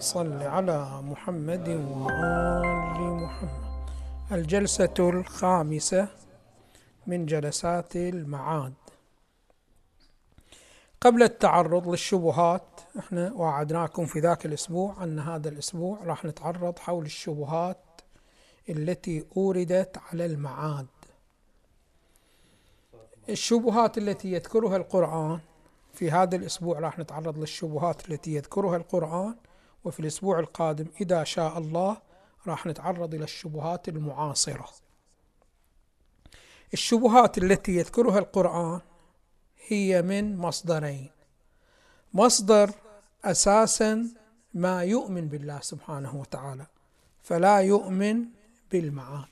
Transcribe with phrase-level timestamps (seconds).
[0.00, 3.50] صل على محمد وآل محمد.
[4.32, 6.08] الجلسة الخامسة
[7.06, 8.72] من جلسات المعاد.
[11.00, 17.78] قبل التعرض للشبهات إحنا وعدناكم في ذاك الأسبوع أن هذا الأسبوع راح نتعرض حول الشبهات
[18.68, 20.86] التي أوردت على المعاد.
[23.28, 25.40] الشبهات التي يذكرها القرآن
[25.92, 29.34] في هذا الأسبوع راح نتعرض للشبهات التي يذكرها القرآن
[29.84, 31.96] وفي الأسبوع القادم إذا شاء الله
[32.46, 34.68] راح نتعرض إلى الشبهات المعاصرة.
[36.72, 38.80] الشبهات التي يذكرها القرآن
[39.66, 41.10] هي من مصدرين.
[42.14, 42.70] مصدر
[43.24, 44.08] أساسا
[44.54, 46.66] ما يؤمن بالله سبحانه وتعالى
[47.22, 48.24] فلا يؤمن
[48.72, 49.28] بالمعاد.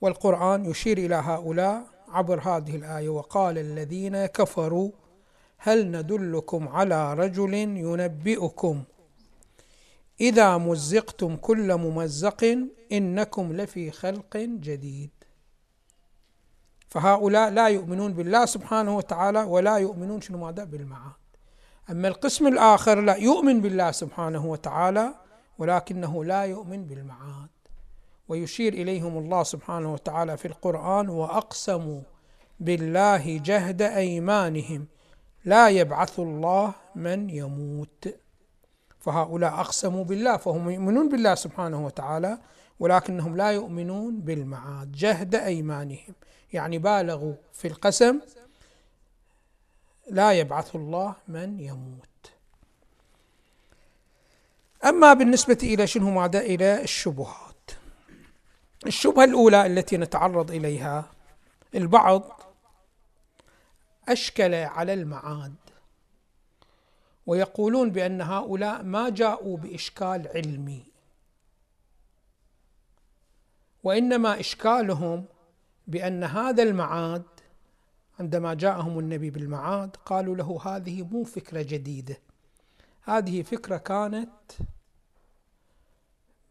[0.00, 4.90] والقرآن يشير إلى هؤلاء عبر هذه الآية وقال الذين كفروا
[5.58, 8.82] هل ندلكم على رجل ينبئكم
[10.20, 12.58] إذا مزقتم كل ممزق
[12.92, 15.10] إنكم لفي خلق جديد.
[16.88, 21.12] فهؤلاء لا يؤمنون بالله سبحانه وتعالى ولا يؤمنون شنو ماذا بالمعاد.
[21.90, 25.14] أما القسم الآخر لا يؤمن بالله سبحانه وتعالى
[25.58, 27.48] ولكنه لا يؤمن بالمعاد.
[28.28, 32.00] ويشير إليهم الله سبحانه وتعالى في القرآن وأقسموا
[32.60, 34.86] بالله جهد أيمانهم
[35.44, 38.14] لا يبعث الله من يموت.
[39.02, 42.38] فهؤلاء أقسموا بالله فهم يؤمنون بالله سبحانه وتعالى
[42.80, 46.14] ولكنهم لا يؤمنون بالمعاد جهد أيمانهم.
[46.52, 48.20] يعني بالغوا في القسم
[50.10, 52.32] لا يبعث الله من يموت.
[54.84, 57.70] أما بالنسبة إلى شنو ماذا؟ إلى الشبهات.
[58.86, 61.10] الشبهة الأولى التي نتعرض إليها
[61.74, 62.42] البعض
[64.08, 65.61] أشكل على المعاد.
[67.26, 70.84] ويقولون بأن هؤلاء ما جاءوا بإشكال علمي.
[73.84, 75.24] وإنما إشكالهم
[75.86, 77.22] بأن هذا المعاد
[78.20, 82.18] عندما جاءهم النبي بالمعاد قالوا له هذه مو فكرة جديدة.
[83.02, 84.52] هذه فكرة كانت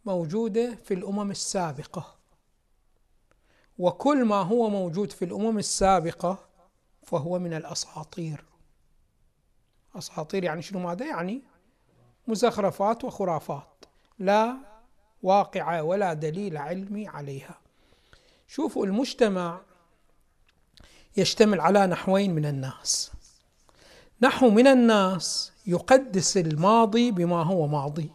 [0.06, 2.16] موجودة في الأمم السابقة.
[3.78, 6.38] وكل ما هو موجود في الأمم السابقة
[7.04, 8.51] فهو من الأساطير.
[9.96, 11.42] أساطير يعني شنو ماذا يعني؟
[12.28, 13.86] مزخرفات وخرافات.
[14.20, 14.58] لا
[15.24, 17.58] واقع ولا دليل علمي عليها.
[18.48, 19.62] شوفوا المجتمع
[21.18, 23.12] يشتمل على نحوين من الناس.
[24.22, 28.12] نحو من الناس يقدس الماضي بما هو ماضي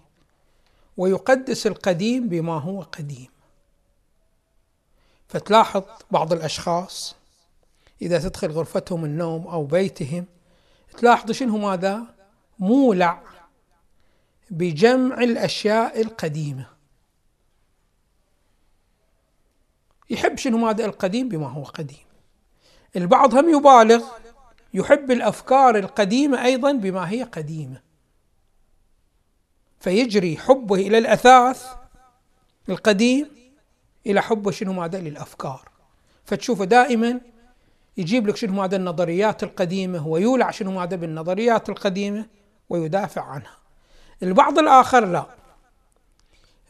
[0.96, 3.28] ويقدس القديم بما هو قديم.
[5.28, 7.16] فتلاحظ بعض الأشخاص
[8.02, 10.26] إذا تدخل غرفتهم النوم أو بيتهم
[10.98, 12.14] تلاحظ شنو ماذا؟
[12.58, 13.22] مولع
[14.50, 16.66] بجمع الأشياء القديمة.
[20.10, 22.06] يحب شنو ماذا؟ القديم بما هو قديم.
[22.96, 24.04] البعض هم يبالغ
[24.74, 27.80] يحب الأفكار القديمة أيضا بما هي قديمة.
[29.80, 31.66] فيجري حبه إلى الأثاث
[32.68, 33.30] القديم
[34.06, 35.68] إلى حبه شنو ماذا؟ للأفكار.
[36.24, 37.20] فتشوفه دائما
[37.96, 42.26] يجيب لك شنو هذا النظريات القديمة ويولع شنو هذا بالنظريات القديمة
[42.68, 43.56] ويدافع عنها.
[44.22, 45.26] البعض الآخر لا.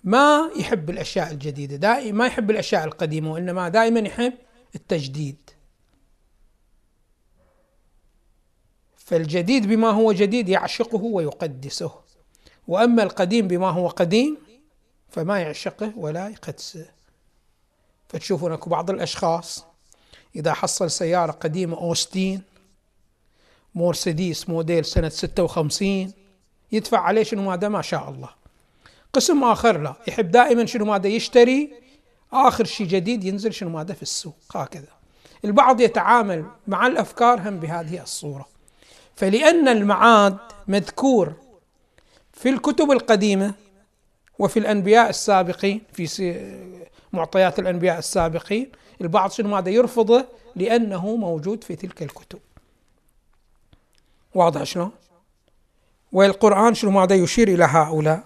[0.05, 4.33] ما يحب الأشياء الجديدة دائما ما يحب الأشياء القديمة وإنما دائما يحب
[4.75, 5.51] التجديد.
[8.97, 11.93] فالجديد بما هو جديد يعشقه ويقدسه.
[12.69, 14.37] وأما القديم بما هو قديم
[15.09, 16.91] فما يعشقه ولا يقدسه.
[18.09, 19.65] فتشوفون أكو بعض الأشخاص
[20.37, 22.43] إذا حصل سيارة قديمة أوستين
[23.75, 26.13] مرسيدس موديل سنة 56
[26.73, 28.29] يدفع عليه شنو ماذا؟ ما شاء الله.
[29.13, 31.73] قسم آخر لا يحب دائما شنو ماذا؟ يشتري.
[32.33, 34.37] آخر شيء جديد ينزل شنو ماذا؟ في السوق.
[34.55, 34.89] هكذا.
[35.45, 38.47] البعض يتعامل مع الأفكار هم بهذه الصورة.
[39.17, 40.37] فلأن المعاد
[40.69, 41.33] مذكور
[42.33, 43.55] في الكتب القديمة
[44.39, 46.35] وفي الأنبياء السابقين في
[47.13, 50.25] معطيات الأنبياء السابقين البعض شنو ماذا يرفضه؟
[50.57, 52.39] لأنه موجود في تلك الكتب.
[54.35, 54.91] واضح شلون؟
[56.13, 58.23] والقرآن شنو ماذا يشير إلى هؤلاء؟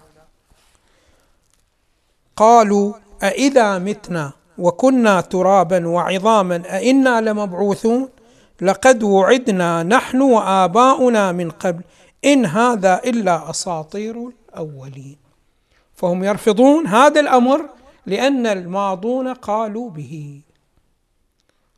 [2.35, 8.09] قالوا أإذا متنا وكنا ترابا وعظاما أإنا لمبعوثون؟
[8.61, 11.83] لقد وعدنا نحن وآباؤنا من قبل.
[12.25, 15.17] إن هذا إلا أساطير الأولين.
[15.95, 17.69] فهم يرفضون هذا الأمر
[18.05, 20.41] لأن الماضون قالوا به.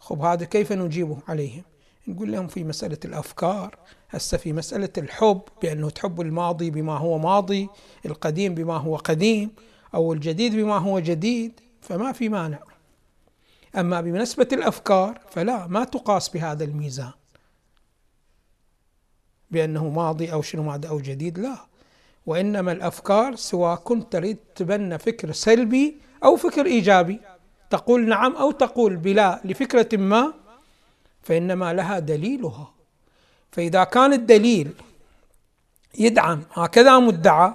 [0.03, 1.63] خب هذا كيف نجيبه عليهم؟
[2.07, 3.75] نقول لهم في مسألة الأفكار
[4.09, 7.69] هسه في مسألة الحب بأنه تحب الماضي بما هو ماضي
[8.05, 9.51] القديم بما هو قديم
[9.93, 12.59] أو الجديد بما هو جديد فما في مانع.
[13.77, 17.11] أما بمناسبة الأفكار فلا ما تقاس بهذا الميزان.
[19.51, 21.57] بأنه ماضي أو شنو ماضي أو جديد لا.
[22.25, 27.19] وإنما الأفكار سواء كنت تريد تبنى فكر سلبي أو فكر إيجابي.
[27.73, 30.33] تقول نعم أو تقول بلا لفكرة ما
[31.23, 32.73] فإنما لها دليلها.
[33.51, 34.71] فإذا كان الدليل
[35.99, 37.53] يدعم هكذا مدعى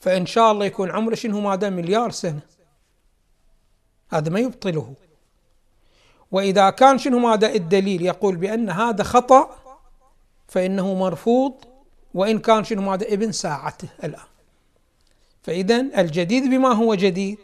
[0.00, 2.40] فإن شاء الله يكون عمره شنو؟ ماذا مليار سنة.
[4.12, 4.94] هذا ما يبطله.
[6.32, 9.56] وإذا كان شنو؟ ماذا الدليل يقول بأن هذا خطأ
[10.48, 11.54] فإنه مرفوض
[12.14, 14.28] وإن كان شنو؟ ماذا ابن ساعته الآن.
[15.42, 17.38] فإذا الجديد بما هو جديد.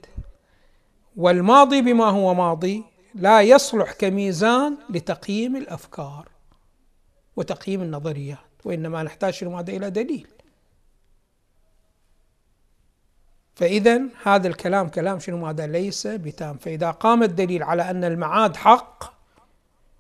[1.16, 2.84] والماضي بما هو ماضي
[3.14, 6.28] لا يصلح كميزان لتقييم الأفكار
[7.37, 10.26] وتقييم النظريات وإنما نحتاج شنو ماذا إلى دليل.
[13.55, 16.56] فاذا هذا الكلام كلام شنو ماذا ليس بتام.
[16.56, 19.14] فإذا قام الدليل على أن المعاد حق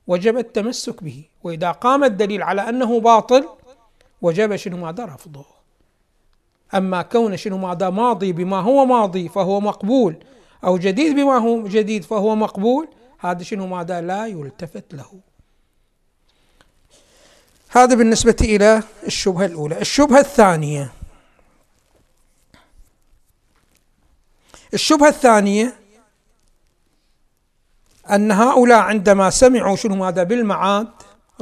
[0.06, 1.24] وجب التمسك به.
[1.42, 3.48] وإذا قام الدليل على أنه باطل
[4.22, 5.44] وجب شنو ماذا؟ رفضه.
[6.74, 10.16] أما كون شنو ماذا ماضي بما هو ماضي فهو مقبول
[10.64, 12.88] أو جديد بما هو جديد فهو مقبول
[13.18, 15.20] هذا شنو ماذا لا يلتفت له.
[17.68, 19.80] هذا بالنسبة إلى الشبهة الأولى.
[19.80, 20.92] الشبهة الثانية.
[24.74, 25.74] الشبهة الثانية
[28.10, 30.88] أن هؤلاء عندما سمعوا شنو ماذا بالمعاد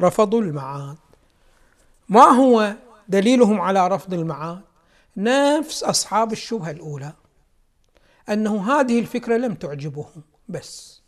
[0.01, 0.97] رفضوا المعاد.
[2.09, 2.75] ما هو
[3.09, 4.61] دليلهم على رفض المعاد؟
[5.17, 7.13] نفس أصحاب الشبهة الأولى.
[8.29, 10.23] أنه هذه الفكرة لم تعجبهم.
[10.49, 11.03] بس.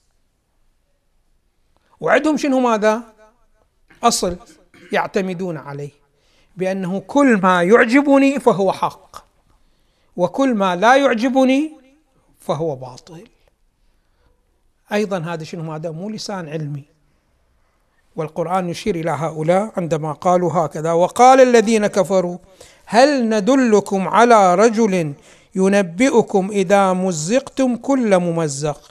[2.01, 3.03] وعندهم شنو ماذا؟
[4.03, 4.37] أصل
[4.93, 5.91] يعتمدون عليه.
[6.57, 9.25] بأنه كل ما يعجبني فهو حق.
[10.17, 11.73] وكل ما لا يعجبني
[12.39, 13.25] فهو باطل.
[14.93, 16.85] أيضا هذا شنو هذا مو لسان علمي.
[18.17, 20.93] والقرآن يشير إلى هؤلاء عندما قالوا هكذا.
[20.93, 22.39] وقال الذين كفروا
[22.87, 25.15] هل ندلكم على رجل
[25.55, 28.91] ينبئكم إذا مزقتم كل ممزق.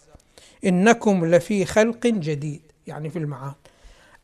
[0.65, 2.61] إنكم لفي خلق جديد.
[2.87, 3.53] يعني في المعاد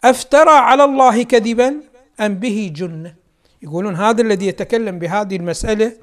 [0.03, 1.75] أفترى على الله كذبا
[2.19, 3.15] أم به جنة.
[3.61, 5.93] يقولون هذا الذي يتكلم بهذه المسألة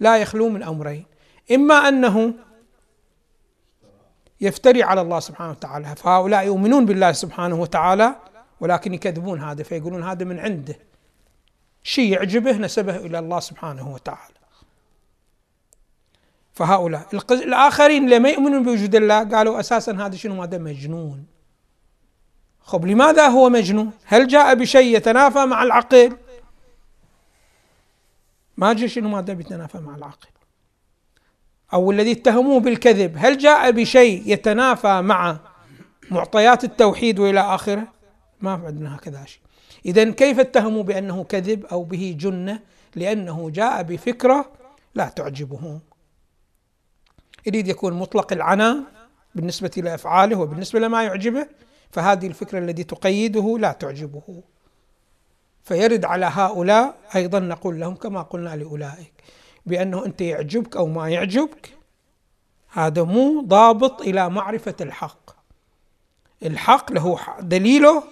[0.00, 1.06] لا يخلو من أمرين.
[1.52, 2.34] إما أنه
[4.40, 5.96] يفتري على الله سبحانه وتعالى.
[5.96, 8.16] فهؤلاء يؤمنون بالله سبحانه وتعالى
[8.60, 9.62] ولكن يكذبون هذا.
[9.62, 10.78] فيقولون هذا من عنده.
[11.82, 14.35] شيء يعجبه نسبه إلى الله سبحانه وتعالى.
[16.56, 21.24] فهؤلاء الآخرين اللي ما يؤمنون بوجود الله قالوا أساسا هذا شنو هذا مجنون
[22.60, 26.16] خب لماذا هو مجنون هل جاء بشيء يتنافى مع العقل
[28.56, 30.28] ما جاء شنو ماذا بيتنافى مع العقل
[31.72, 35.38] أو الذي اتهموه بالكذب هل جاء بشيء يتنافى مع
[36.10, 37.88] معطيات التوحيد وإلى آخره؟
[38.40, 39.40] ما عندنا هكذا شيء.
[39.86, 42.60] اذا كيف اتهموا بأنه كذب أو به جنة؟
[42.94, 44.52] لأنه جاء بفكرة
[44.94, 45.80] لا تعجبهم.
[47.46, 48.82] يريد يكون مطلق العناء
[49.34, 51.46] بالنسبة إلى افعاله وبالنسبة لما يعجبه
[51.90, 54.42] فهذه الفكرة التي تقيده لا تعجبه.
[55.64, 59.12] فيرد على هؤلاء أيضا نقول لهم كما قلنا لأولئك
[59.66, 61.76] بأنه أنت يعجبك أو ما يعجبك
[62.72, 65.30] هذا مو ضابط إلى معرفة الحق.
[66.42, 68.02] الحق له دليله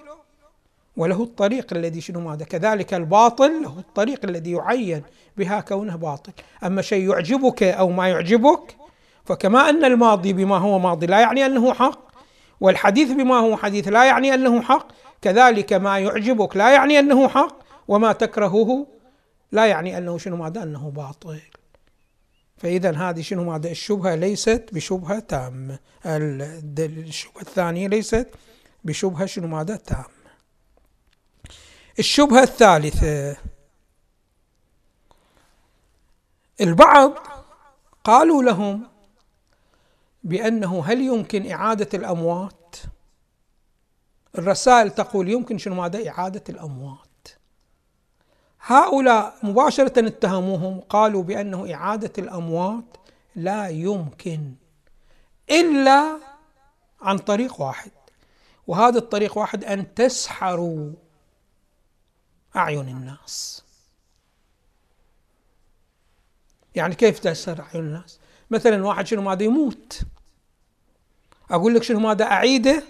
[0.96, 5.02] وله الطريق الذي شنو ماذا؟ كذلك الباطل له الطريق الذي يعين
[5.36, 6.32] بها كونه باطل.
[6.64, 8.76] أما شيء يعجبك أو ما يعجبك
[9.24, 12.04] فكما أن الماضي بما هو ماضي لا يعني أنه حق
[12.60, 14.88] والحديث بما هو حديث لا يعني أنه حق
[15.22, 17.56] كذلك ما يعجبك لا يعني أنه حق
[17.88, 18.86] وما تكرهه
[19.52, 21.40] لا يعني أنه شنو ماذا؟ أنه باطل.
[22.56, 28.28] فإذا هذه شنو ماذا؟ الشبهة ليست بشبهة تامه الشبهة الثانية ليست
[28.84, 30.04] بشبهة شنو ماذا؟ تامه
[31.98, 33.36] الشبهة الثالثة
[36.60, 37.14] البعض
[38.04, 38.93] قالوا لهم
[40.24, 42.76] بأنه هل يمكن إعادة الأموات؟
[44.38, 47.28] الرسائل تقول يمكن شنو ماذا؟ إعادة الأموات.
[48.60, 52.96] هؤلاء مباشرة اتهموهم قالوا بأنه إعادة الأموات
[53.36, 54.54] لا يمكن
[55.50, 56.18] إلا
[57.00, 57.90] عن طريق واحد
[58.66, 60.92] وهذا الطريق واحد أن تسحروا
[62.56, 63.64] أعين الناس.
[66.74, 68.18] يعني كيف تسحر أعين الناس؟
[68.50, 70.02] مثلا واحد شنو ماذا؟ يموت.
[71.50, 72.82] أقول لك شنو ماذا أعيده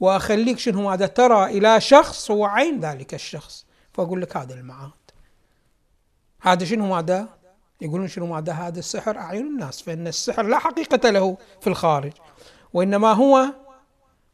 [0.00, 4.90] وأخليك شنو ماذا ترى إلى شخص هو عين ذلك الشخص فأقول لك هذا المعاد.
[6.40, 7.28] هذا شنو ماذا؟
[7.80, 12.12] يقولون شنو ماذا؟ هذا السحر أعين الناس فإن السحر لا حقيقة له في الخارج
[12.72, 13.46] وإنما هو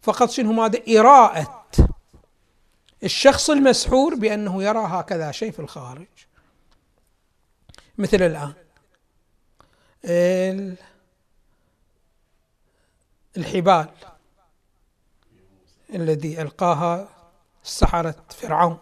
[0.02, 1.66] فقط شنو ماذا؟ إراءة
[3.04, 6.06] الشخص المسحور بأنه يرى هكذا شيء في الخارج.
[7.98, 8.52] مثل الآن
[13.36, 13.88] الحبال
[15.94, 17.08] الذي ألقاها
[17.62, 18.78] سحرة فرعون.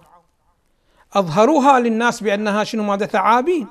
[1.12, 3.66] أظهروها للناس بأنها شنو؟ ماذا؟ ثعابين.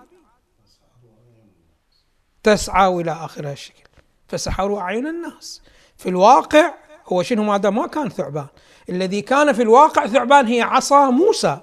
[2.43, 3.83] تسعى إلى آخر الشكل.
[4.27, 5.61] فسحروا أعين الناس.
[5.97, 6.73] في الواقع
[7.07, 8.47] هو شنو؟ ماذا؟ ما كان ثعبان.
[8.89, 11.59] الذي كان في الواقع ثعبان هي عصا موسى.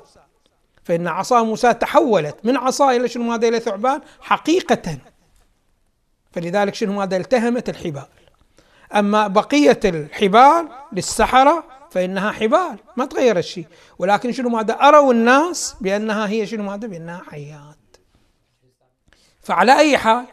[0.84, 4.98] فإن عصا موسى تحولت من عصا إلى شنو؟ ماذا؟ إلى ثعبان حقيقة.
[6.32, 8.06] فلذلك شنو؟ ماذا؟ التهمت الحبال.
[8.94, 13.66] أما بقية الحبال للسحرة فإنها حبال ما تغير الشيء.
[13.98, 17.76] ولكن شنو ماذا؟ أروا الناس بأنها هي شنو ماذا؟ بأنها حيات.
[19.42, 20.24] فعلى أي حال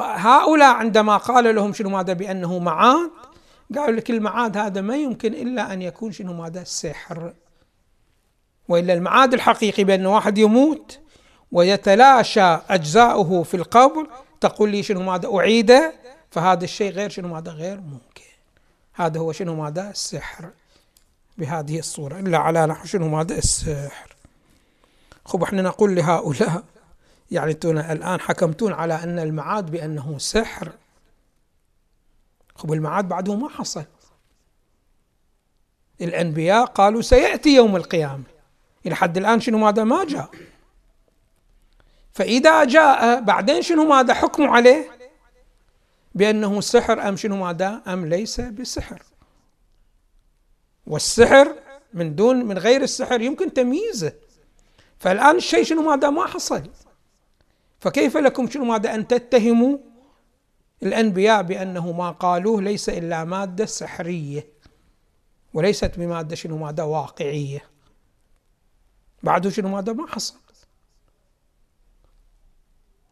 [0.00, 3.10] هؤلاء عندما قال لهم شنو ماذا؟ بأنه معاد
[3.76, 7.32] قالوا لك المعاد هذا ما يمكن إلا أن يكون شنو ماذا؟ السحر
[8.68, 10.98] وإلا المعاد الحقيقي بأن واحد يموت
[11.52, 14.06] ويتلاشى أجزاؤه في القبر
[14.40, 15.72] تقول لي شنو ماذا؟ أعيد
[16.32, 18.32] فهذا الشيء غير شنو ماذا؟ غير ممكن.
[18.92, 20.50] هذا هو شنو ماذا؟ السحر.
[21.38, 22.18] بهذه الصورة.
[22.18, 24.16] إلا على نحو شنو ماذا؟ السحر.
[25.24, 26.64] خب إحنا نقول لهؤلاء
[27.30, 30.72] يعني الآن حكمتون على أن المعاد بأنه سحر.
[32.54, 33.84] خب المعاد بعده ما حصل.
[36.00, 38.24] الأنبياء قالوا سيأتي يوم القيامة.
[38.86, 40.30] إلى حد الآن شنو ماذا؟ ما جاء.
[42.12, 45.01] فإذا جاء بعدين شنو ماذا؟ حكم عليه؟
[46.14, 49.02] بأنه سحر أم شنو ماذا؟ أم ليس بسحر.
[50.86, 51.54] والسحر
[51.94, 54.12] من دون من غير السحر يمكن تمييزه.
[54.98, 56.70] فالآن الشيء شنو ماذا؟ ما حصل.
[57.80, 59.78] فكيف لكم شنو ماذا؟ أن تتهموا
[60.82, 64.46] الأنبياء بأنه ما قالوه ليس إلا مادة سحرية
[65.54, 67.64] وليست بمادة شنو مادة واقعية.
[69.22, 70.34] بعده شنو مادة ما حصل.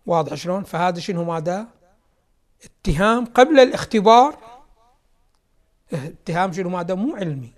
[0.06, 1.79] واضح شلون؟ فهذا شنو ماذا؟
[2.64, 4.38] اتهام قبل الاختبار.
[5.92, 7.52] اتهام شنو؟ ماذا مو علمي.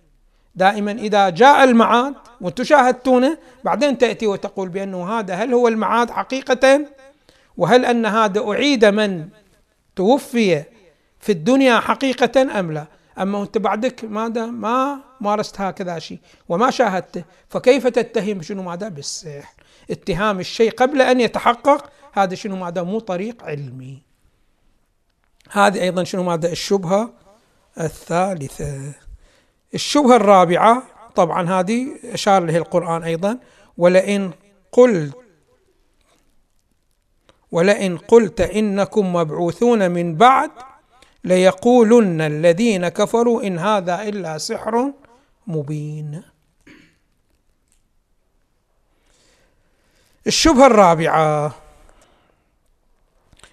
[0.55, 6.87] دائما إذا جاء المعاد وأنتم شاهدتونه بعدين تأتي وتقول بأنه هذا هل هو المعاد حقيقة؟
[7.57, 9.29] وهل أن هذا أعيد من
[9.97, 10.63] توفي
[11.21, 12.87] في الدنيا حقيقة أم لا؟
[13.19, 16.19] أما أنت بعدك ماذا؟ ما مارست هكذا شيء
[16.49, 19.55] وما شاهدته فكيف تتهم شنو ماذا؟ بالسحر.
[19.91, 24.12] اتهام الشيء قبل أن يتحقق هذا شنو ماذا؟ مو طريق علمي.
[25.53, 27.13] هذه أيضا شنو ماذا الشبهة
[27.81, 28.93] الثالثة.
[29.75, 30.83] الشبهة الرابعة
[31.15, 33.39] طبعا هذه أشار له القرآن أيضا
[33.79, 34.31] ولئن
[34.73, 35.17] قلت
[37.53, 40.51] ولئن قلت إنكم مبعوثون من بعد
[41.25, 44.93] ليقولن الذين كفروا إن هذا إلا سحر
[45.47, 46.23] مبين.
[50.27, 51.55] الشبهة الرابعة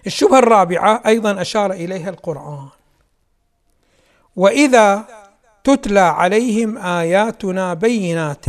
[0.06, 2.68] الشبهة الرابعة أيضا أشار إليها القرآن.
[4.36, 5.04] وإذا
[5.64, 8.44] تتلى عليهم آياتنا بينات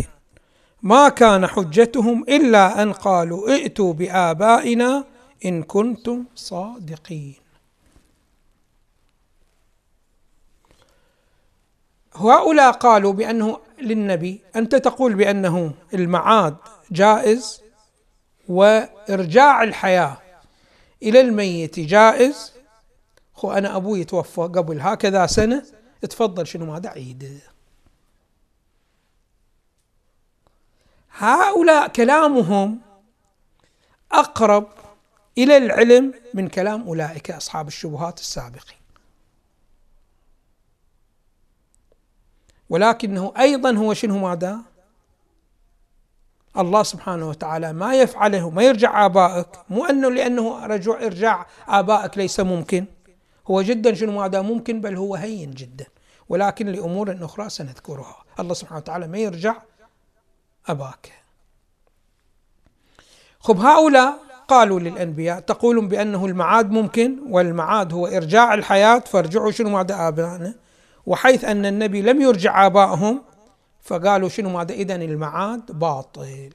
[0.82, 5.04] ما كان حجتهم إلا أن قالوا ائتوا بآبائنا
[5.46, 7.36] إن كنتم صادقين.
[12.16, 16.56] هؤلاء قالوا بأنه للنبي أنت تقول بأنه المعاد
[16.92, 17.62] جائز
[18.50, 20.21] وإرجاع الحياة
[21.04, 22.54] إلى الميت جائز؟
[23.34, 25.66] خو أنا أبوي توفى قبل هكذا سنة.
[26.02, 27.42] تفضل شنو ماذا؟ عيد.
[31.18, 32.82] هؤلاء كلامهم
[34.12, 34.68] أقرب
[35.38, 38.78] إلى العلم من كلام أولئك أصحاب الشبهات السابقين.
[42.70, 44.71] ولكنه أيضا هو شنو ماذا؟
[46.58, 49.48] الله سبحانه وتعالى ما يفعله ما يرجع آبائك.
[49.70, 52.86] مو أنه لأنه رجوع إرجاع آبائك ليس ممكن.
[53.48, 55.86] هو جدا شنو ماذا ممكن بل هو هين جدا.
[56.30, 58.16] ولكن لأمور أخرى سنذكرها.
[58.40, 59.56] الله سبحانه وتعالى ما يرجع
[60.68, 61.12] أباك
[63.40, 69.00] خب هؤلاء قالوا للأنبياء تقولون بأنه المعاد ممكن والمعاد هو إرجاع الحياة.
[69.00, 70.56] فارجعوا شنو ماذا آبائنا؟
[71.06, 73.22] وحيث أن النبي لم يرجع آبائهم
[73.82, 76.54] فقالوا شنو ماذا؟ إذا المعاد باطل.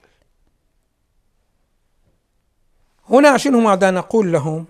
[3.10, 4.66] هنا شنو ماذا نقول لهم؟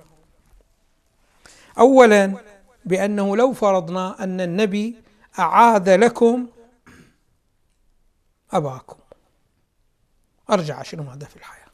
[1.79, 2.35] أولا
[2.85, 4.97] بأنه لو فرضنا أن النبي
[5.39, 6.47] أعاد لكم
[8.53, 8.99] أباكم.
[10.51, 11.67] أرجع شنو ماذا في الحياة.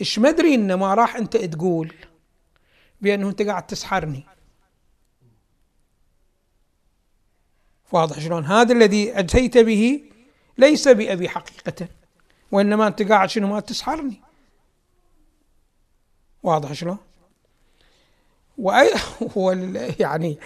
[0.00, 1.94] إيش مدري ان ما راح أنت تقول
[3.00, 4.26] بأنه أنت قاعد تسحرني.
[7.92, 10.02] واضح شلون؟ هذا الذي أتيت به
[10.58, 11.88] ليس بأبي حقيقة
[12.52, 14.20] وإنما أنت قاعد شنو ما تسحرني.
[16.42, 16.98] واضح شلون؟
[18.58, 18.90] وأي
[19.36, 19.52] هو
[20.00, 20.38] يعني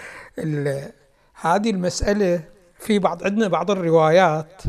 [1.34, 2.44] هذه المسألة
[2.78, 4.62] في بعض عندنا بعض الروايات.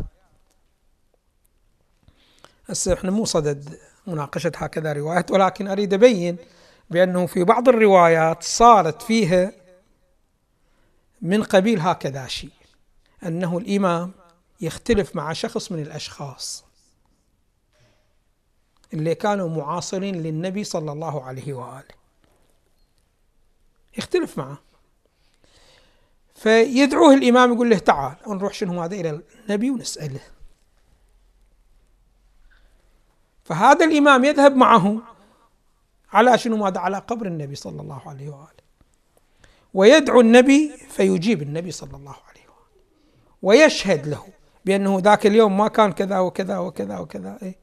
[2.69, 6.37] هسه إحنا مو صدد مناقشة هكذا روايات ولكن أريد أبين
[6.89, 9.51] بأنه في بعض الروايات صارت فيها
[11.21, 12.54] من قبيل هكذا شيء.
[13.25, 14.11] أنه الإمام
[14.61, 16.65] يختلف مع شخص من الأشخاص.
[18.93, 21.95] اللي كانوا معاصرين للنبي صلى الله عليه وآله.
[23.97, 24.57] يختلف معه.
[26.35, 30.21] فيدعوه الإمام يقول له تعال نروح شنو هذا إلى النبي ونسأله.
[33.43, 35.01] فهذا الإمام يذهب معه
[36.13, 38.65] على شنو ماذا؟ على قبر النبي صلى الله عليه وآله.
[39.73, 42.34] ويدعو النبي فيجيب النبي صلى الله عليه وآله
[43.45, 44.27] ويشهد له
[44.65, 47.55] بأنه ذاك اليوم ما كان كذا وكذا وكذا وكذا إيه؟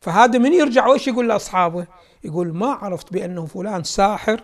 [0.00, 1.86] فهذا من يرجع وإيش يقول لأصحابه؟
[2.24, 4.42] يقول ما عرفت بأنه فلان ساحر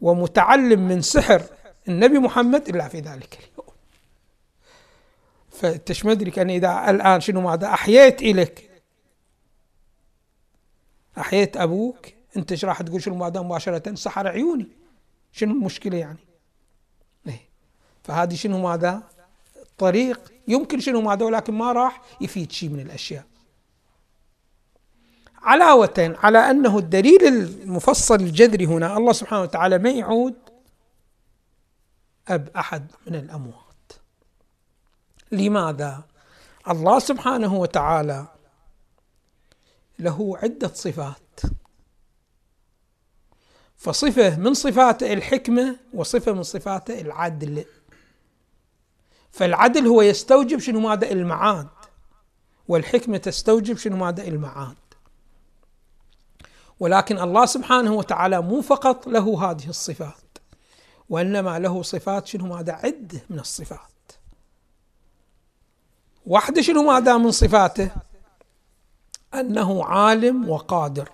[0.00, 1.42] ومتعلم من سحر
[1.88, 3.70] النبي محمد إلا في ذلك اليوم.
[6.12, 8.70] أدري أنا إذا الآن شنو ماذا؟ أحييت إليك.
[11.18, 12.06] أحييت أبوك.
[12.36, 14.68] أنت إيش راح تقول؟ شنو ماذا؟ مباشرة سحر عيوني.
[15.32, 16.18] شنو المشكلة يعني؟
[17.26, 17.48] إيه؟
[18.02, 19.09] فهذه شنو ماذا؟
[19.80, 23.24] طريق يمكن شنو ماذا ولكن ما راح يفيد شيء من الأشياء.
[25.42, 30.34] علاوة على أنه الدليل المفصل الجذري هنا الله سبحانه وتعالى ما يعود
[32.28, 33.92] أب أحد من الأموات.
[35.32, 36.04] لماذا؟
[36.68, 38.26] الله سبحانه وتعالى
[39.98, 41.40] له عدة صفات.
[43.76, 47.64] فصفة من صفاته الحكمة وصفة من صفاته العدل.
[49.30, 51.68] فالعدل هو يستوجب شنو ماذا المعاد
[52.68, 54.76] والحكمة تستوجب شنو ماذا المعاد.
[56.80, 60.38] ولكن الله سبحانه وتعالى مو فقط له هذه الصفات
[61.08, 64.12] وإنما له صفات شنو ماذا عدة من الصفات.
[66.26, 67.90] واحدة شنو ماذا من صفاته؟
[69.34, 71.08] أنه عالم وقادر.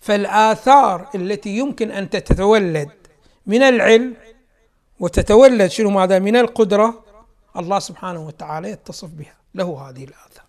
[0.00, 2.90] فالآثار التي يمكن أن تتولد
[3.46, 4.16] من العلم
[5.00, 7.04] وتتولد شنو ماذا؟ من القدرة
[7.56, 9.34] الله سبحانه وتعالى يتصف بها.
[9.54, 10.44] له هذه الآثار.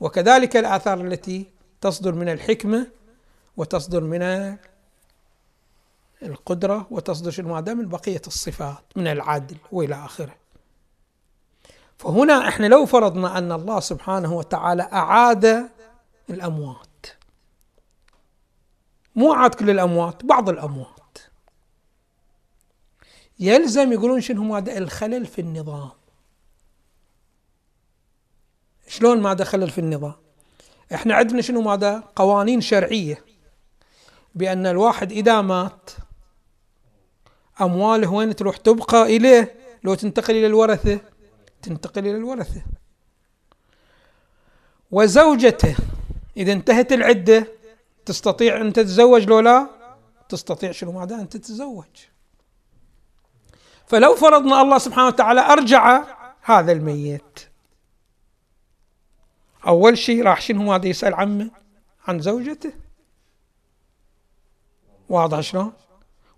[0.00, 1.46] وكذلك الآثار التي
[1.80, 2.86] تصدر من الحكمة
[3.56, 4.56] وتصدر من
[6.22, 10.34] القدرة وتصدر شنو ماذا؟ من بقية الصفات من العدل وإلى آخره.
[11.98, 15.68] فهنا إحنا لو فرضنا أن الله سبحانه وتعالى أعاد
[16.30, 17.06] الأموات
[19.16, 20.97] مو أعاد كل الأموات بعض الأموات.
[23.40, 25.90] يلزم يقولون شنو هذا الخلل في النظام.
[28.88, 30.14] شلون ما خلل في النظام؟
[30.94, 33.24] إحنا عندنا شنو ماذا قوانين شرعية.
[34.34, 35.90] بأن الواحد إذا مات
[37.60, 39.54] أمواله وين تروح؟ تبقى إليه.
[39.84, 41.00] لو تنتقل إلى الورثة
[41.62, 42.62] تنتقل إلى الورثة.
[44.90, 45.76] وزوجته
[46.36, 47.46] إذا انتهت العدة
[48.06, 49.70] تستطيع أن تتزوج لو لا؟
[50.28, 51.84] تستطيع شنو ماذا أن تتزوج.
[53.88, 56.04] فلو فرضنا الله سبحانه وتعالى أرجع
[56.42, 57.38] هذا الميت.
[59.66, 61.50] أول شيء راح شنو هذا يسأل عمه
[62.08, 62.72] عن زوجته.
[65.08, 65.72] واضح شلون؟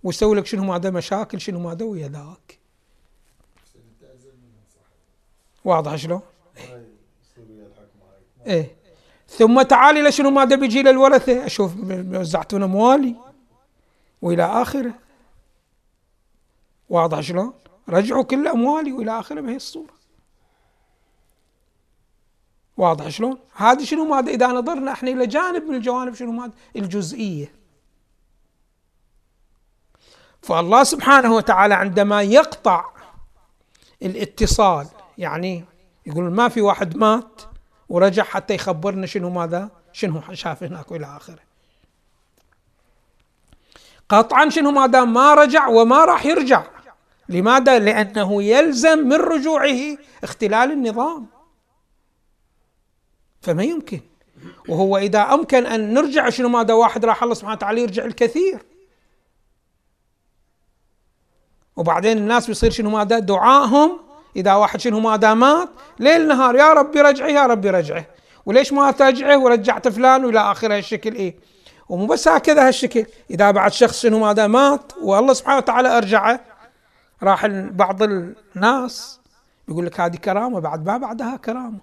[0.02, 2.58] ويسوي لك شنو؟ هذا مشاكل شنو هذا ويا ذاك.
[5.64, 6.20] واضح شلون؟
[8.46, 8.76] إيه.
[9.28, 13.16] ثم تعالي لشنو ماذا بيجي للورثه أشوف وزعتون أموالي.
[14.22, 14.94] وإلى آخره.
[16.90, 17.52] واضح شلون؟
[17.88, 19.94] رجعوا كل أموالي وإلى اخره بهي الصورة.
[22.76, 27.52] واضح شلون؟ هذه شنو ماذا إذا نظرنا إحنا إلى جانب من الجوانب شنو ماذا؟ الجزئية.
[30.42, 32.84] فالله سبحانه وتعالى عندما يقطع
[34.02, 34.86] الاتصال
[35.18, 35.64] يعني
[36.06, 37.42] يقول ما في واحد مات
[37.88, 41.38] ورجع حتى يخبرنا شنو ماذا؟ شنو شاف هناك وإلى آخره.
[44.08, 46.79] قطعا شنو ما دام ما رجع وما راح يرجع
[47.30, 51.26] لماذا؟ لأنه يلزم من رجوعه اختلال النظام.
[53.42, 54.00] فما يمكن.
[54.68, 58.58] وهو إذا أمكن أن نرجع شنو ماذا؟ واحد راح الله سبحانه وتعالى يرجع الكثير.
[61.76, 64.00] وبعدين الناس بيصير شنو ماذا؟ دعائهم
[64.36, 65.68] إذا واحد شنو ما مات.
[65.98, 68.06] ليل نهار يا ربي رجعه يا ربي رجعه.
[68.46, 71.34] وليش ما ترجعه ورجعت فلان وإلى آخره هالشكل إيه.
[71.88, 73.06] ومو بس هكذا هالشكل.
[73.30, 76.49] إذا بعد شخص شنو ماذا؟ مات والله سبحانه وتعالى أرجعه.
[77.22, 79.20] راح بعض الناس
[79.68, 81.78] يقول لك هذه كرامة بعد ما بعدها كرامة.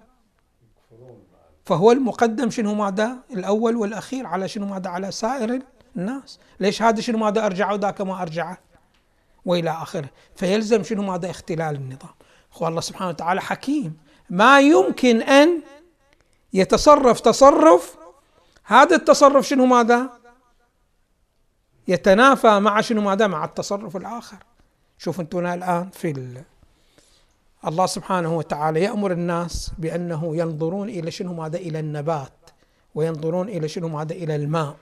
[1.64, 5.62] فهو المقدم شنو ماذا؟ الأول والأخير على شنو ماذا؟ على سائر
[5.96, 6.38] الناس.
[6.60, 8.58] ليش هذا شنو ماذا أرجعه وذاك ما أرجعه؟
[9.44, 10.08] وإلى آخره.
[10.36, 12.14] فيلزم شنو ماذا؟ اختلال النظام.
[12.54, 13.96] هو الله سبحانه وتعالى حكيم.
[14.30, 15.62] ما يمكن أن
[16.52, 17.96] يتصرف تصرف
[18.64, 20.10] هذا التصرف شنو ماذا؟
[21.88, 24.36] يتنافى مع شنو ماذا؟ مع التصرف الآخر.
[24.98, 26.34] شوف أنتم الآن في
[27.66, 32.32] الله سبحانه وتعالى يأمر الناس بأنه ينظرون إلى شنو ماذا إلى النبات
[32.94, 34.76] وينظرون إلى شنو ماذا إلى الماء.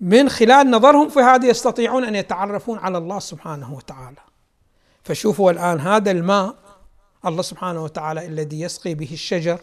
[0.00, 4.20] من خلال نظرهم في هذا يستطيعون أن يتعرفون على الله سبحانه وتعالى.
[5.04, 6.54] فشوفوا الآن هذا الماء
[7.26, 9.60] الله سبحانه وتعالى الذي يسقي به الشجر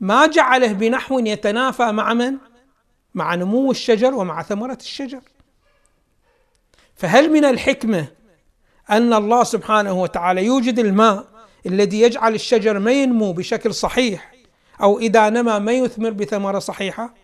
[0.00, 2.34] ما جعله بنحو يتنافى مع من؟
[3.14, 5.20] مع نمو الشجر ومع ثمرة الشجر.
[6.98, 8.06] فهل من الحكمة
[8.90, 11.24] أن الله سبحانه وتعالى يوجد الماء
[11.66, 14.32] الذي يجعل الشجر ما ينمو بشكل صحيح
[14.82, 17.14] أو إذا نما ما يثمر بثمرة صحيحة؟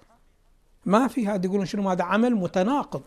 [0.86, 3.02] ما في هذا يقولون شنو؟ هذا عمل متناقض.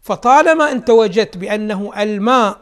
[0.00, 2.58] فطالما أنت وجدت بأنه الماء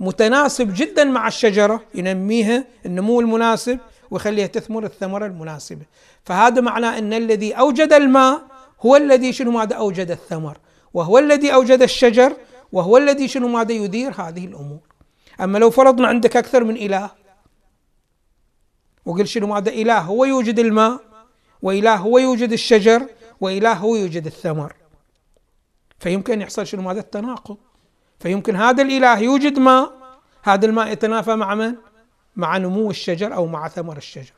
[0.00, 3.78] متناسب جدا مع الشجرة ينميها النمو المناسب
[4.10, 5.82] ويخليها تثمر الثمرة المناسبة.
[6.24, 8.42] فهذا معناه أن الذي أوجد الماء
[8.80, 10.58] هو الذي شنو؟ ماذا أوجد الثمر.
[10.94, 12.36] وهو الذي أوجد الشجر
[12.72, 14.80] وهو الذي شنو ماذا يدير؟ هذه الأمور.
[15.40, 17.10] أما لو فرضنا عندك أكثر من إله
[19.06, 21.00] وقل شنو ماذا؟ إله هو يوجد الماء
[21.62, 23.06] وإله هو يوجد الشجر
[23.40, 24.72] وإله هو يوجد الثمر.
[25.98, 27.56] فيمكن أن يحصل شنو ماذا؟ التناقض.
[28.20, 29.92] فيمكن هذا الإله يوجد ماء
[30.42, 31.74] هذا الماء يتنافى مع من؟
[32.36, 34.32] مع نمو الشجر أو مع ثمر الشجر.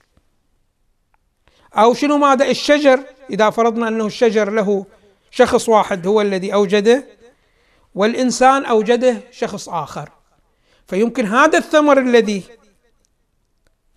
[1.74, 4.86] أو شنو ماذا؟ الشجر إذا فرضنا أنه الشجر له
[5.32, 7.04] شخص واحد هو الذي أوجده
[7.94, 10.10] والإنسان أوجده شخص آخر.
[10.86, 12.42] فيمكن هذا الثمر الذي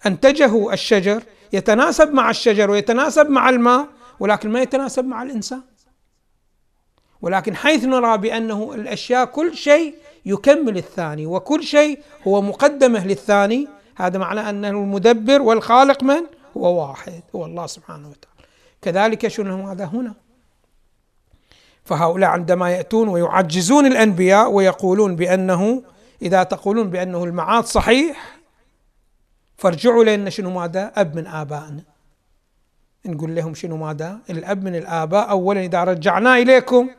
[0.05, 3.87] أنتجه الشجر يتناسب مع الشجر ويتناسب مع الماء
[4.19, 5.61] ولكن ما يتناسب مع الإنسان.
[7.21, 9.95] ولكن حيث نرى بأنه الأشياء كل شيء
[10.25, 13.67] يكمل الثاني وكل شيء هو مقدمة للثاني.
[13.95, 16.21] هذا معنى أنه المدبر والخالق من؟
[16.57, 18.47] هو واحد هو الله سبحانه وتعالى.
[18.81, 20.24] كذلك شنو هذا هنا؟
[21.85, 25.83] فهؤلاء عندما يأتون ويعجزون الأنبياء ويقولون بأنه
[26.21, 28.37] إذا تقولون بأنه المعاد صحيح
[29.57, 31.83] فارجعوا لنا شنو ماذا؟ أب من آبائنا.
[33.05, 36.89] نقول لهم شنو ماذا؟ الأب من الآباء أولا إذا رجعنا إليكم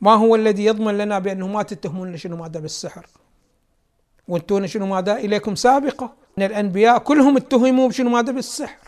[0.00, 3.06] ما هو الذي يضمن لنا بأنه ما تتهمون شنو ماذا بالسحر؟
[4.28, 6.12] وأنتون شنو ماذا؟ إليكم سابقة.
[6.38, 8.83] إن الأنبياء كلهم اتهموا بشنو ماذا بالسحر.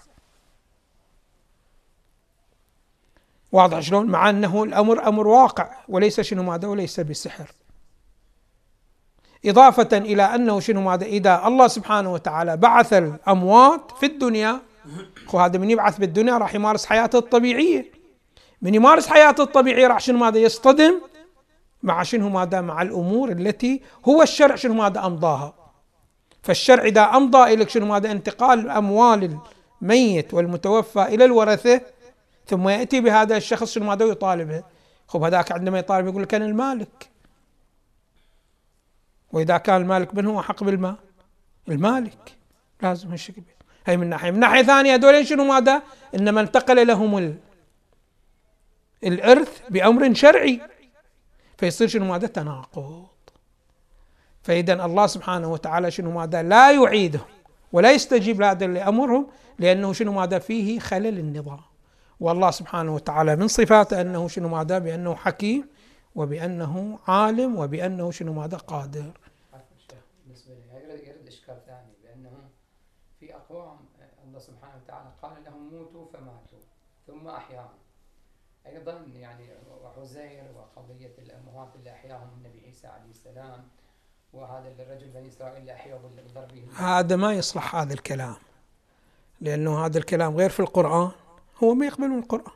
[3.53, 7.53] واضح شلون؟ مع أنه الأمر أمر واقع وليس شنو ماذا وليس بسحر
[9.45, 14.61] إضافة إلى أنه شنو ماذا إذا الله سبحانه وتعالى بعث الأموات في الدنيا
[15.35, 17.93] هذا من يبعث بالدنيا راح يمارس حياته الطبيعية.
[18.63, 21.01] من يمارس حياته الطبيعية راح شنو ماذا يصطدم؟
[21.83, 25.55] مع شنو ماذا؟ مع الأمور التي هو الشرع شنو ماذا أمضاها.
[26.43, 29.39] فالشرع إذا أمضى إليك شنو ماذا؟ انتقال أموال
[29.83, 31.81] الميت والمتوفى إلى الورثة
[32.47, 34.65] ثم يأتي بهذا الشخص شنو ماذا يطالبه؟
[35.09, 37.11] خب هذاك عندما يطالب يقول لك أنا المالك.
[39.33, 40.97] وإذا كان المالك من هو؟ حق بالمال.
[41.69, 42.37] المالك.
[42.83, 43.43] لازم هالشكل
[43.87, 44.31] هي من ناحية.
[44.31, 45.83] من ناحية ثانية هذول شنو ماذا؟
[46.15, 47.39] إنما انتقل لهم ال...
[49.05, 50.61] الإرث بأمر شرعي.
[51.59, 53.07] فيصير شنو ماذا؟ تناقض.
[54.43, 57.21] فإذا الله سبحانه وتعالى شنو ماذا؟ لا يعيده
[57.73, 59.27] ولا يستجيب لهذا اللي أمرهم
[59.59, 61.61] لأنه شنو ماذا؟ فيه خلل النظام.
[62.21, 65.69] والله سبحانه وتعالى من صفاته أنه شنو ماذا؟ بأنه حكيم
[66.15, 69.13] وبأنه عالم وبأنه شنو ماذا؟ قادر.
[70.27, 72.33] بالنسبة لي يرد إشكال ثاني بأنه
[73.21, 73.77] في أقوام
[74.25, 76.59] الله سبحانه وتعالى قال لهم موتوا فماتوا
[77.07, 77.79] ثم أحياهم.
[78.67, 79.49] أيضا يعني
[79.85, 83.69] وحزير وقضية الأموات اللي أحياهم النبي عيسى عليه السلام
[84.33, 88.37] وهذا الرجل بني إسرائيل اللي أحياه بضربه هذا ما يصلح هذا الكلام.
[89.41, 91.11] لأنه هذا الكلام غير في القرآن.
[91.63, 92.53] هو ما يقبلون القرآن.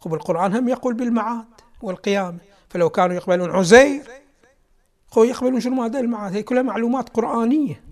[0.00, 1.46] خب القرآن هم يقول بالمعاد
[1.82, 2.38] والقيامة.
[2.68, 4.02] فلو كانوا يقبلون عزير
[5.18, 7.82] هو يقبلون شنو هذا المعاد؟ هي كلها معلومات قرآنية.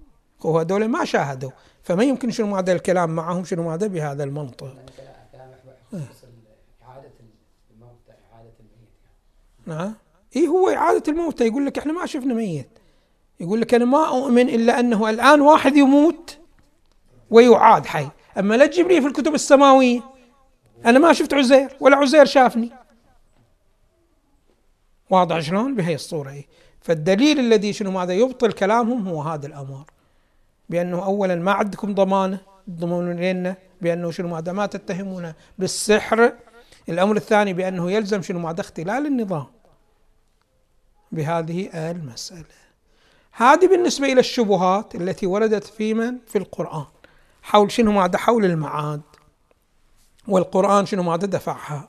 [0.43, 1.51] هو هذول ما شاهدوا.
[1.83, 4.65] فما يمكن شنو هذا الكلام معهم شنو هذا بهذا المنطق.
[4.65, 4.81] إعادة
[6.83, 7.11] إعادة
[8.61, 9.95] الميت نعم.
[10.37, 12.69] اي هو إعادة الموتى يقول لك إحنا ما شفنا ميت.
[13.41, 16.39] يقول لك أنا ما أؤمن إلا أنه الآن واحد يموت
[17.31, 18.09] ويعاد حي.
[18.39, 20.16] أما لا تجيب لي في الكتب السماوية.
[20.85, 22.73] أنا ما شفت عزير ولا عزير شافني.
[25.11, 26.47] واضح شلون؟ بهي الصورة إيه؟
[26.81, 29.85] فالدليل الذي شنو ماذا يبطل كلامهم هو هذا الأمر.
[30.69, 36.33] بأنه اولا ما عندكم ضمانة تضمنون لنا بأنه شنو ماذا ما تتهمونه بالسحر.
[36.89, 39.47] الأمر الثاني بأنه يلزم شنو ماذا اختلال النظام
[41.13, 42.45] بهذه المسألة.
[43.33, 46.87] هذه بالنسبة إلى الشبهات التي وردت في من؟ في القرآن.
[47.43, 49.01] حول شنو ماذا؟ حول المعاد.
[50.29, 51.89] والقرآن شنو ماذا دفعها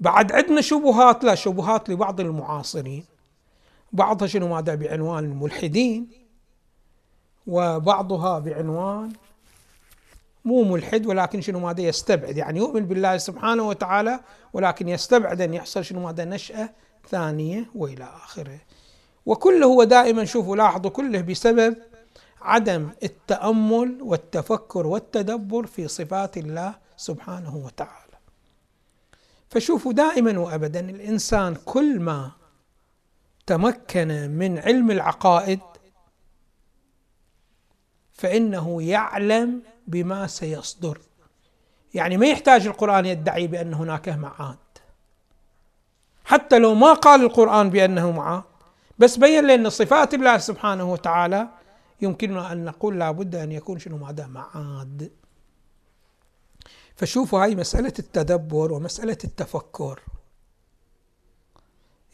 [0.00, 3.04] بعد عندنا شبهات لا شبهات لبعض المعاصرين.
[3.92, 6.08] بعضها شنو ماذا؟ بعنوان الملحدين
[7.46, 9.12] وبعضها بعنوان
[10.44, 12.36] مو ملحد ولكن شنو ماذا؟ يستبعد.
[12.36, 14.20] يعني يؤمن بالله سبحانه وتعالى
[14.52, 16.70] ولكن يستبعد أن يحصل شنو ماذا؟ نشأة
[17.08, 18.58] ثانية وإلى آخره.
[19.26, 21.76] وكله هو دائما شوفوا لاحظوا كله بسبب
[22.42, 28.18] عدم التأمل والتفكر والتدبر في صفات الله سبحانه وتعالى.
[29.48, 32.30] فشوفوا دائما وابدا الإنسان كل ما
[33.46, 35.60] تمكن من علم العقائد
[38.12, 40.98] فإنه يعلم بما سيصدر.
[41.94, 44.56] يعني ما يحتاج القرآن يدعي بأن هناك معاد.
[46.24, 48.42] حتى لو ما قال القرآن بأنه معاد
[48.98, 51.48] بس بين لنا صفات الله سبحانه وتعالى
[52.00, 55.10] يمكننا أن نقول لابد أن يكون شنو ماذا معاد.
[56.96, 60.00] فشوفوا هاي مسألة التدبر ومسألة التفكر.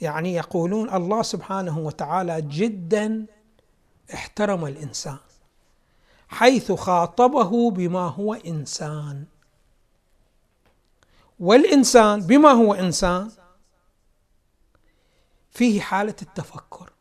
[0.00, 3.26] يعني يقولون الله سبحانه وتعالى جدا
[4.14, 5.18] احترم الإنسان
[6.28, 9.24] حيث خاطبه بما هو إنسان.
[11.40, 13.30] والإنسان بما هو إنسان
[15.50, 16.93] فيه حالة التفكر.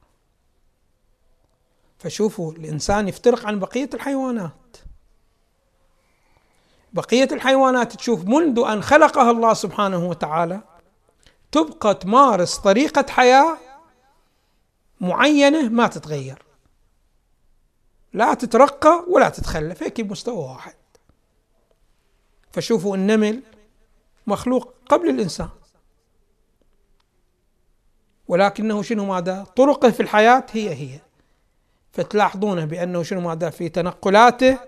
[2.04, 4.78] فشوفوا الإنسان يفترق عن بقية الحيوانات.
[6.94, 10.62] بقية الحيوانات تشوف منذ أن خلقها الله سبحانه وتعالى
[11.52, 13.58] تبقى تمارس طريقة حياة
[15.02, 16.42] معينة ما تتغير.
[18.14, 20.76] لا تترقى ولا تتخلف هيك بمستوى واحد.
[22.52, 23.44] فشوفوا النمل
[24.28, 25.50] مخلوق قبل الإنسان.
[28.28, 31.00] ولكنه شنو ماذا؟ طرقه في الحياة هي هي.
[31.94, 34.60] فتلاحظونه بأنه شنو ماذا في تنقلاته؟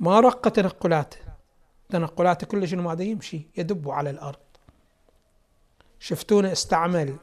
[0.00, 1.18] ما رق تنقلاته.
[1.88, 4.38] تنقلاته كل شنو ماذا يمشي يدب على الأرض.
[6.00, 7.16] شفتونه؟ استعمل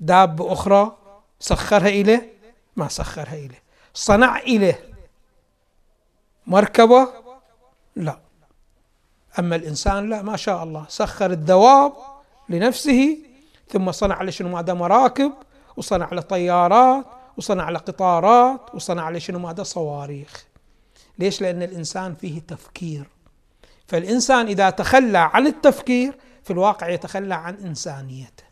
[0.00, 0.96] دابة أخرى
[1.40, 2.32] سخرها إليه؟
[2.76, 3.62] ما سخرها إليه.
[3.94, 4.90] صنع إليه.
[6.46, 7.08] مركبة؟
[7.96, 8.18] لا.
[9.38, 10.86] أما الإنسان لا ما شاء الله.
[10.88, 11.92] سخر الدواب
[12.48, 13.18] لنفسه
[13.68, 15.32] ثم صنع له شنو ماذا مراكب
[15.80, 17.04] وصنع له طيارات
[17.36, 20.44] وصنع له قطارات وصنع له شنو ماذا صواريخ.
[21.18, 23.08] ليش؟ لأن الإنسان فيه تفكير.
[23.86, 28.44] فالإنسان إذا تخلى عن التفكير في الواقع يتخلى عن إنسانيته.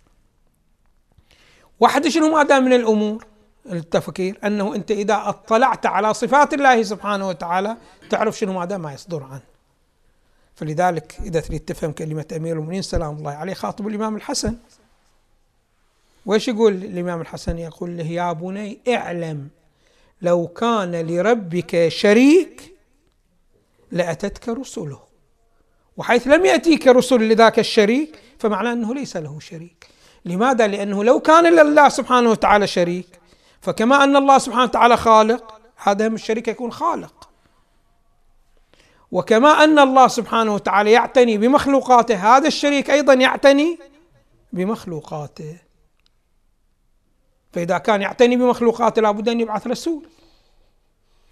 [1.81, 3.27] واحدة شنو ماذا من الأمور؟
[3.67, 7.77] التفكير أنه أنت إذا اطلعت على صفات الله سبحانه وتعالى
[8.11, 9.43] تعرف شنو ماذا ما يصدر عنه.
[10.55, 14.57] فلذلك إذا تريد تفهم كلمة أمير المؤمنين سلام الله عليه خاطب الإمام الحسن.
[16.27, 19.49] وإيش يقول الإمام الحسن؟ يقول له يا بني اعلم
[20.23, 22.75] لو كان لربك شريك
[23.93, 25.01] لأتتك رسله
[25.97, 29.87] وحيث لم يأتيك رسل لذاك الشريك فمعناه أنه ليس له شريك.
[30.25, 33.21] لماذا؟ لأنه لو كان لله سبحانه وتعالى شريك
[33.61, 37.29] فكما أن الله سبحانه وتعالى خالق هذا الشريك يكون خالق.
[39.13, 43.79] وكما أن الله سبحانه وتعالى يعتني بمخلوقاته هذا الشريك أيضا يعتني
[44.53, 45.68] بمخلوقاته.
[47.53, 50.09] فإذا كان يعتني بمخلوقاته لابد أن يبعث رسول.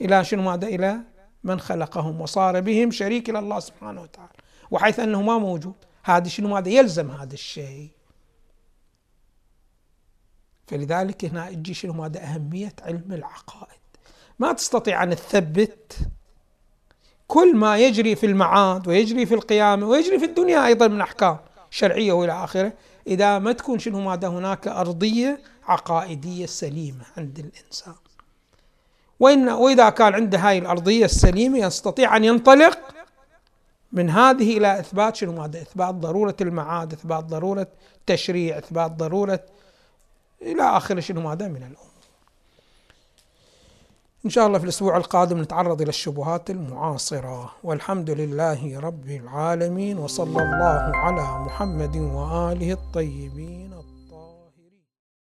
[0.00, 1.00] إلى شنو ماذا؟ إلى
[1.44, 4.32] من خلقهم وصار بهم شريك إلى الله سبحانه وتعالى
[4.70, 5.74] وحيث أنه ما موجود.
[6.04, 7.90] هذا شنو ماذا؟ يلزم هذا الشيء.
[10.66, 13.80] فلذلك هنا يجي شنو ماذا؟ أهمية علم العقائد.
[14.38, 15.98] ما تستطيع أن تثبت
[17.26, 21.38] كل ما يجري في المعاد ويجري في القيامة ويجري في الدنيا أيضا من أحكام
[21.70, 22.72] شرعية وإلى آخره.
[23.06, 27.94] إذا ما تكون شنو ماذا هناك؟ أرضية عقائدية سليمة عند الإنسان.
[29.20, 32.78] وإن وإذا كان عنده هاي الأرضية السليمة يستطيع أن ينطلق
[33.92, 37.66] من هذه إلى إثبات شنو ماذا؟ إثبات ضرورة المعاد إثبات ضرورة
[38.06, 39.40] تشريع إثبات ضرورة
[40.42, 41.95] إلى آخر شنو ماذا؟ من الأمور.
[44.26, 47.50] إن شاء الله في الأسبوع القادم نتعرض إلى الشبهات المعاصرة.
[47.64, 53.65] والحمد لله رب العالمين وصلى الله على محمد وآله الطيبين.